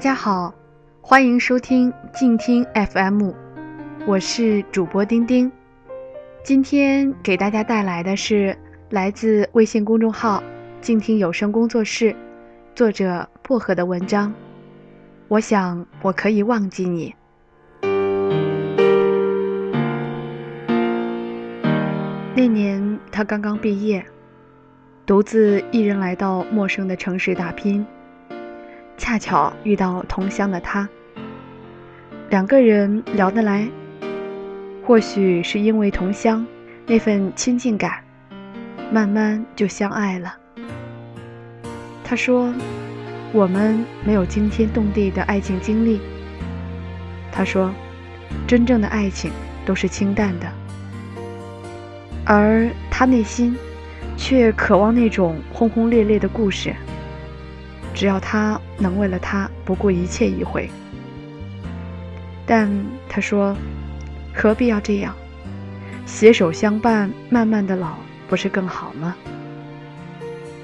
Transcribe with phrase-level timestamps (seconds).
[0.00, 0.54] 大家好，
[1.02, 3.32] 欢迎收听静听 FM，
[4.06, 5.52] 我是主播丁丁。
[6.42, 8.56] 今天给大家带来的是
[8.88, 10.42] 来自微信公众号
[10.80, 12.16] “静听有声工作室”
[12.74, 14.32] 作者薄荷的文章。
[15.28, 17.14] 我想我可以忘记你。
[22.34, 24.02] 那年他刚刚毕业，
[25.04, 27.86] 独自一人来到陌生的城市打拼。
[29.00, 30.86] 恰巧遇到同乡的他，
[32.28, 33.66] 两个人聊得来。
[34.84, 36.46] 或许是因为同乡
[36.86, 38.04] 那份亲近感，
[38.92, 40.36] 慢慢就相爱了。
[42.04, 42.52] 他说
[43.32, 45.98] ：“我们没有惊天动地的爱情经历。”
[47.32, 47.72] 他说
[48.46, 49.30] ：“真正的爱情
[49.64, 50.46] 都是清淡的。”
[52.26, 53.56] 而他内心
[54.18, 56.74] 却渴望那种轰轰烈烈的故事。
[58.00, 60.70] 只要他能为了他不顾一切一回，
[62.46, 62.66] 但
[63.10, 63.54] 他说
[64.34, 65.14] ：“何必要这样？
[66.06, 69.14] 携手相伴，慢慢的老，不是更好吗？”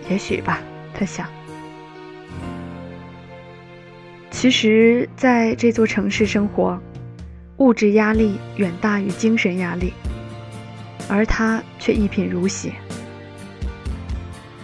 [0.09, 0.61] 也许吧，
[0.95, 1.29] 他想。
[4.31, 6.81] 其实，在这座城市生活，
[7.59, 9.93] 物质压力远大于精神压力，
[11.07, 12.73] 而他却一贫如洗。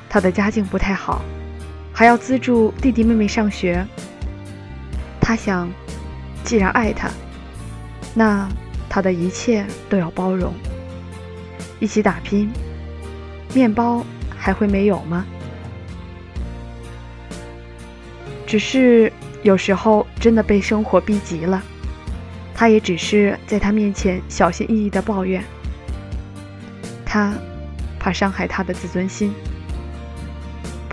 [0.08, 1.20] 他的家境不太好。
[1.92, 3.86] 还要资助弟弟妹妹上学。
[5.20, 5.70] 他想，
[6.42, 7.08] 既然爱他，
[8.14, 8.48] 那
[8.88, 10.52] 他的一切都要包容。
[11.78, 12.50] 一起打拼，
[13.54, 14.04] 面包
[14.36, 15.24] 还会没有吗？
[18.46, 19.12] 只是
[19.42, 21.62] 有时候真的被生活逼急了，
[22.54, 25.42] 他也只是在他面前小心翼翼的抱怨。
[27.04, 27.32] 他
[27.98, 29.32] 怕伤害他的自尊心。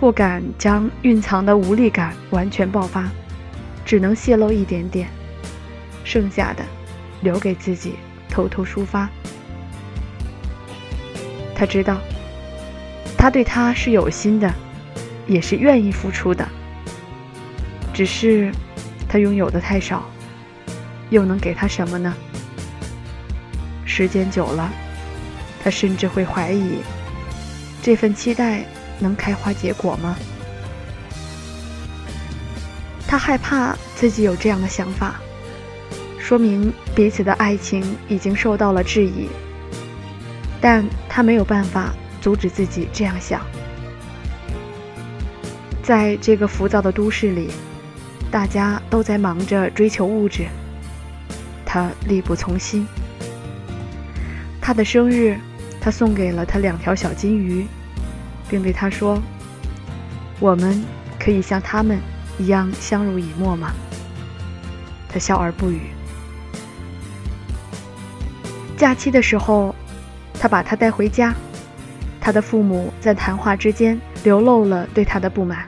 [0.00, 3.06] 不敢将蕴藏的无力感完全爆发，
[3.84, 5.06] 只能泄露一点点，
[6.04, 6.64] 剩下的
[7.20, 9.10] 留给自己偷偷抒发。
[11.54, 11.98] 他知道，
[13.18, 14.50] 他对他是有心的，
[15.26, 16.48] 也是愿意付出的，
[17.92, 18.50] 只是
[19.06, 20.08] 他拥有的太少，
[21.10, 22.16] 又能给他什么呢？
[23.84, 24.72] 时间久了，
[25.62, 26.78] 他甚至会怀疑
[27.82, 28.64] 这份期待。
[29.00, 30.16] 能开花结果吗？
[33.06, 35.16] 他害怕自己有这样的想法，
[36.18, 39.28] 说明彼此的爱情已经受到了质疑。
[40.60, 43.40] 但他没有办法阻止自己这样想。
[45.82, 47.50] 在这个浮躁的都市里，
[48.30, 50.46] 大家都在忙着追求物质，
[51.64, 52.86] 他力不从心。
[54.60, 55.36] 他的生日，
[55.80, 57.66] 他送给了他两条小金鱼。
[58.50, 59.22] 并对他说
[60.40, 60.84] ：“我们
[61.18, 61.98] 可以像他们
[62.38, 63.70] 一样相濡以沫吗？”
[65.08, 65.82] 他笑而不语。
[68.76, 69.74] 假期的时候，
[70.34, 71.32] 他把他带回家，
[72.20, 75.66] 他的父母在谈话之间流露了对他的不满。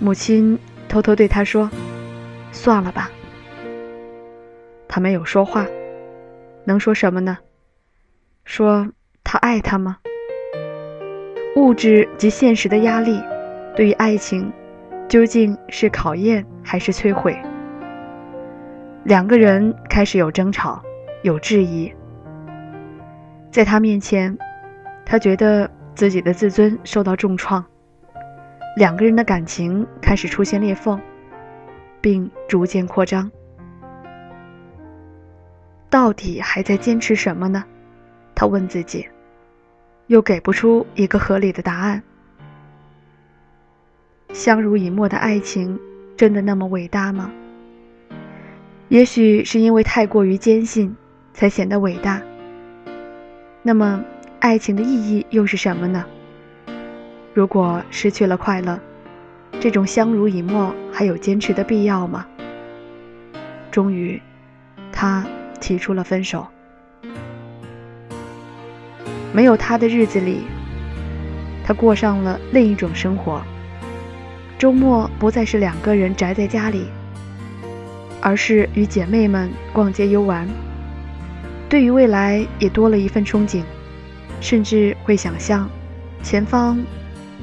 [0.00, 0.58] 母亲
[0.88, 1.70] 偷偷对他说
[2.50, 3.10] ：“算了吧。”
[4.88, 5.66] 他没有说话，
[6.64, 7.38] 能说什么呢？
[8.44, 8.88] 说
[9.22, 9.98] 他爱他吗？
[11.56, 13.20] 物质及现实的压力，
[13.74, 14.52] 对于爱情，
[15.08, 17.36] 究竟是考验还是摧毁？
[19.04, 20.80] 两个人开始有争吵，
[21.22, 21.92] 有质疑。
[23.50, 24.38] 在他面前，
[25.04, 27.64] 他觉得自己的自尊受到重创。
[28.76, 31.00] 两个人的感情开始出现裂缝，
[32.00, 33.28] 并逐渐扩张。
[35.90, 37.64] 到底还在坚持什么呢？
[38.36, 39.08] 他问自己。
[40.10, 42.02] 又给不出一个合理的答案。
[44.32, 45.78] 相濡以沫的爱情，
[46.16, 47.30] 真的那么伟大吗？
[48.88, 50.96] 也许是因为太过于坚信，
[51.32, 52.20] 才显得伟大。
[53.62, 54.02] 那么，
[54.40, 56.04] 爱情的意义又是什么呢？
[57.32, 58.80] 如果失去了快乐，
[59.60, 62.26] 这种相濡以沫还有坚持的必要吗？
[63.70, 64.20] 终于，
[64.90, 65.24] 他
[65.60, 66.44] 提出了分手。
[69.32, 70.42] 没有他的日子里，
[71.64, 73.40] 他过上了另一种生活。
[74.58, 76.86] 周末不再是两个人宅在家里，
[78.20, 80.46] 而是与姐妹们逛街游玩。
[81.68, 83.62] 对于未来也多了一份憧憬，
[84.40, 85.70] 甚至会想象
[86.22, 86.78] 前方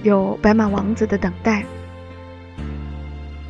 [0.04, 1.64] 有白马王子的等待。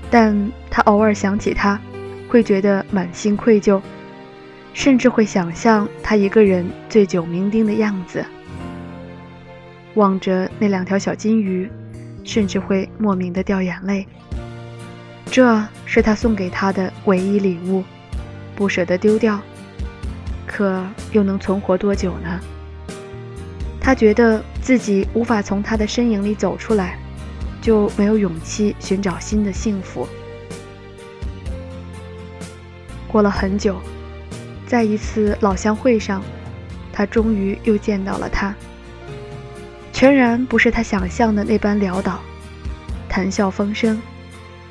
[0.09, 1.77] 但他偶尔想起他，
[2.29, 3.81] 会觉得满心愧疚。
[4.77, 8.23] 甚至会想象他一个人醉酒酩酊的样子，
[9.95, 11.67] 望着那两条小金鱼，
[12.23, 14.05] 甚至会莫名的掉眼泪。
[15.31, 17.83] 这是他送给他的唯一礼物，
[18.55, 19.41] 不舍得丢掉，
[20.45, 22.39] 可又能存活多久呢？
[23.81, 26.99] 他觉得自己无法从他的身影里走出来，
[27.63, 30.07] 就没有勇气寻找新的幸福。
[33.07, 33.81] 过了很久，
[34.67, 36.21] 在一次老乡会上，
[36.91, 38.53] 他终于又见到了他。
[39.93, 42.19] 全然不是他想象的那般潦倒，
[43.07, 43.99] 谈笑风生，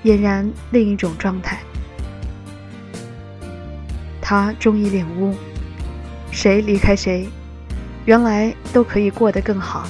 [0.04, 1.58] 俨然另一种状态。
[4.20, 5.34] 他终于领悟，
[6.30, 7.26] 谁离开谁。
[8.04, 9.88] 原来都可以过得更好。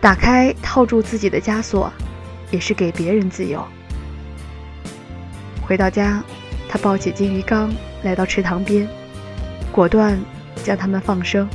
[0.00, 1.92] 打开套住自己的枷锁，
[2.50, 3.62] 也是给别人自由。
[5.60, 6.22] 回到家，
[6.68, 7.72] 他抱起金鱼缸，
[8.02, 8.88] 来到池塘边，
[9.70, 10.18] 果断
[10.62, 11.48] 将它们放生。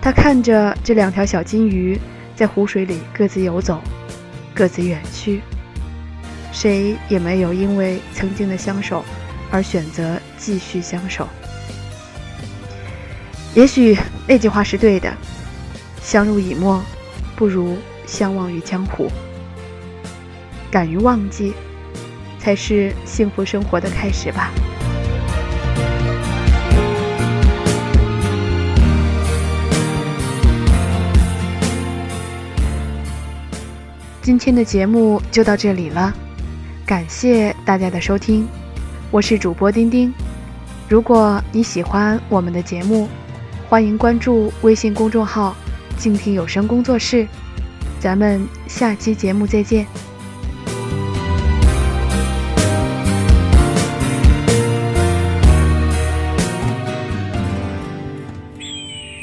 [0.00, 2.00] 他看着这两条小金鱼
[2.34, 3.80] 在湖水里各自游走，
[4.54, 5.40] 各自远去，
[6.52, 9.04] 谁也没有因为曾经的相守
[9.50, 11.28] 而选择继续相守。
[13.54, 13.96] 也许
[14.26, 15.12] 那句话是对的，
[16.00, 16.82] 相濡以沫，
[17.34, 17.76] 不如
[18.06, 19.10] 相忘于江湖。
[20.70, 21.54] 敢于忘记，
[22.46, 24.52] 才是幸福生活的开始吧。
[34.22, 36.14] 今天的节目就到这里了，
[36.86, 38.46] 感谢大家的收听，
[39.10, 40.14] 我是主播丁丁。
[40.88, 43.08] 如果你喜欢我们的节目，
[43.68, 45.52] 欢迎关注微信公众号
[45.98, 47.26] “静听有声工作室”，
[47.98, 49.84] 咱们下期节目再见。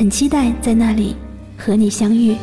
[0.00, 1.14] 很期待在那里
[1.58, 2.34] 和你相遇。